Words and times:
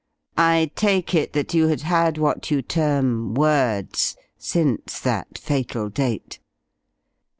"I 0.39 0.71
take 0.73 1.13
it 1.13 1.33
that 1.33 1.53
you 1.53 1.67
had 1.67 1.81
had 1.81 2.17
what 2.17 2.49
you 2.49 2.63
term 2.63 3.35
'words' 3.35 4.17
since 4.35 4.99
that 4.99 5.37
fatal 5.37 5.89
date?" 5.89 6.39